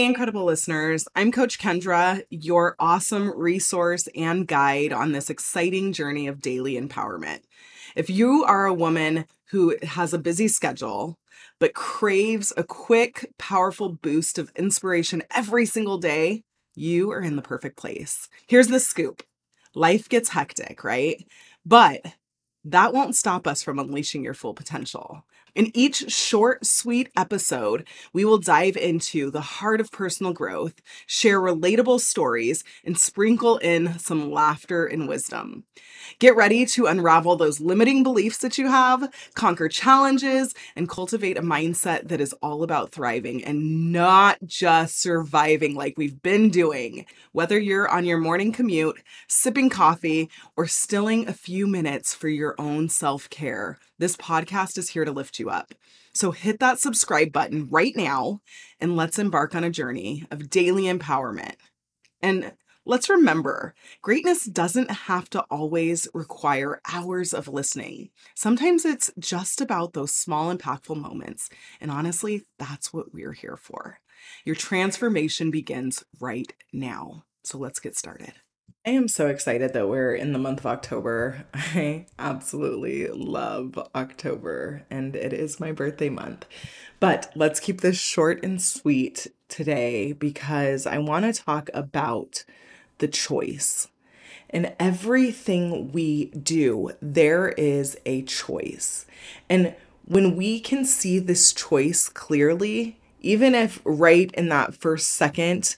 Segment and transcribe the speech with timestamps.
[0.00, 1.06] Hey, incredible listeners.
[1.14, 7.40] I'm Coach Kendra, your awesome resource and guide on this exciting journey of daily empowerment.
[7.94, 11.18] If you are a woman who has a busy schedule,
[11.58, 16.44] but craves a quick, powerful boost of inspiration every single day,
[16.74, 18.26] you are in the perfect place.
[18.46, 19.22] Here's the scoop
[19.74, 21.22] life gets hectic, right?
[21.66, 22.00] But
[22.64, 25.26] that won't stop us from unleashing your full potential.
[25.54, 31.40] In each short, sweet episode, we will dive into the heart of personal growth, share
[31.40, 35.64] relatable stories, and sprinkle in some laughter and wisdom.
[36.18, 41.42] Get ready to unravel those limiting beliefs that you have, conquer challenges, and cultivate a
[41.42, 47.06] mindset that is all about thriving and not just surviving like we've been doing.
[47.32, 52.54] Whether you're on your morning commute, sipping coffee, or stilling a few minutes for your
[52.58, 55.74] own self care, this podcast is here to lift you up.
[56.12, 58.40] So hit that subscribe button right now
[58.80, 61.54] and let's embark on a journey of daily empowerment.
[62.22, 62.52] And
[62.84, 68.10] let's remember greatness doesn't have to always require hours of listening.
[68.34, 71.48] Sometimes it's just about those small, impactful moments.
[71.80, 74.00] And honestly, that's what we're here for.
[74.44, 77.24] Your transformation begins right now.
[77.44, 78.34] So let's get started.
[78.86, 81.44] I am so excited that we're in the month of October.
[81.54, 86.46] I absolutely love October, and it is my birthday month.
[86.98, 92.44] But let's keep this short and sweet today because I want to talk about
[92.98, 93.88] the choice.
[94.48, 99.04] In everything we do, there is a choice.
[99.50, 99.74] And
[100.06, 105.76] when we can see this choice clearly, even if right in that first second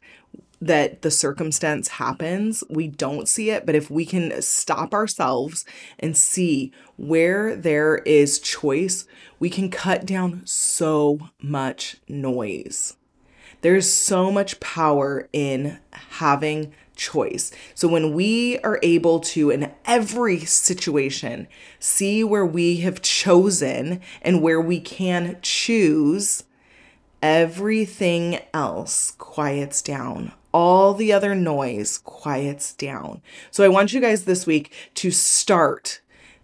[0.63, 3.67] that the circumstance happens, we don't see it.
[3.67, 5.65] But if we can stop ourselves
[5.99, 9.05] and see where there is choice,
[9.41, 12.97] we can cut down so much noise.
[13.63, 17.51] There's so much power in having choice.
[17.75, 21.49] So when we are able to, in every situation,
[21.81, 26.45] see where we have chosen and where we can choose,
[27.21, 33.23] everything else quiets down all the other noise quiets down.
[33.51, 36.02] So I want you guys this week to start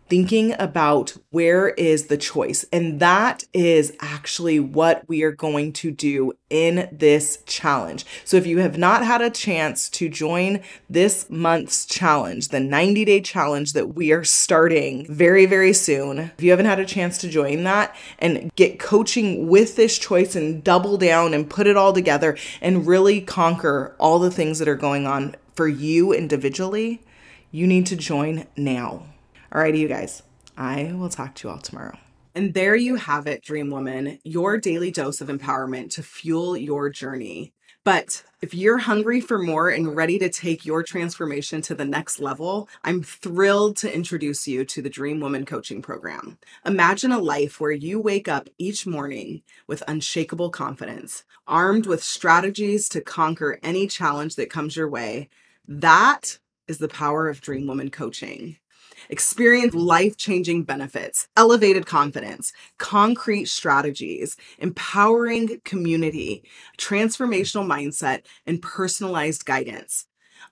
[0.09, 2.65] thinking about where is the choice.
[2.73, 8.07] And that is actually what we are going to do in this challenge.
[8.25, 13.05] So if you have not had a chance to join this month's challenge, the 90
[13.05, 17.19] day challenge that we are starting very, very soon, if you haven't had a chance
[17.19, 21.77] to join that and get coaching with this choice and double down and put it
[21.77, 27.03] all together and really conquer all the things that are going on for you individually,
[27.51, 29.03] you need to join now.
[29.53, 30.23] Alrighty, you guys.
[30.59, 31.97] I will talk to you all tomorrow.
[32.35, 36.91] And there you have it, Dream Woman, your daily dose of empowerment to fuel your
[36.91, 37.55] journey.
[37.83, 42.21] But if you're hungry for more and ready to take your transformation to the next
[42.21, 46.37] level, I'm thrilled to introduce you to the Dream Woman Coaching Program.
[46.67, 52.91] Imagine a life where you wake up each morning with unshakable confidence, armed with strategies
[52.91, 55.31] to conquer any challenge that comes your way.
[55.67, 58.59] That is the power of Dream Woman Coaching.
[59.11, 66.43] Experience life changing benefits, elevated confidence, concrete strategies, empowering community,
[66.77, 70.07] transformational mindset, and personalized guidance.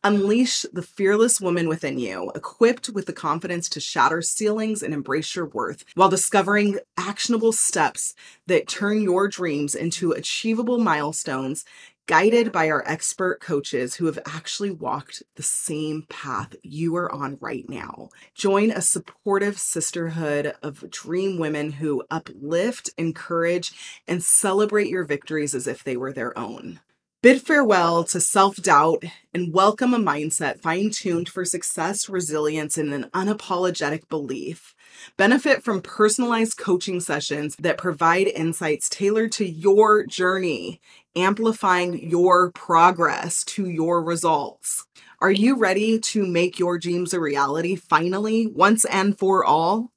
[0.04, 5.34] Unleash the fearless woman within you, equipped with the confidence to shatter ceilings and embrace
[5.34, 8.14] your worth while discovering actionable steps
[8.46, 11.64] that turn your dreams into achievable milestones
[12.06, 17.36] guided by our expert coaches who have actually walked the same path you are on
[17.40, 18.08] right now.
[18.34, 23.72] Join a supportive sisterhood of dream women who uplift, encourage,
[24.06, 26.80] and celebrate your victories as if they were their own.
[27.26, 29.02] Bid farewell to self doubt
[29.34, 34.76] and welcome a mindset fine tuned for success, resilience, and an unapologetic belief.
[35.16, 40.80] Benefit from personalized coaching sessions that provide insights tailored to your journey,
[41.16, 44.86] amplifying your progress to your results.
[45.20, 49.90] Are you ready to make your dreams a reality finally, once and for all?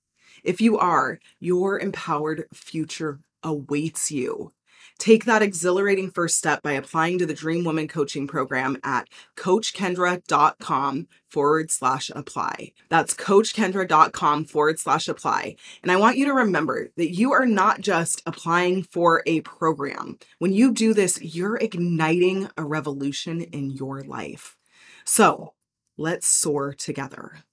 [0.44, 4.52] If you are, your empowered future awaits you.
[4.98, 11.08] Take that exhilarating first step by applying to the Dream Woman Coaching Program at coachkendra.com
[11.28, 12.74] forward slash apply.
[12.90, 15.56] That's coachkendra.com forward slash apply.
[15.84, 20.20] And I want you to remember that you are not just applying for a program.
[20.40, 24.58] When you do this, you're igniting a revolution in your life.
[25.06, 25.54] So
[25.98, 27.44] let's soar together.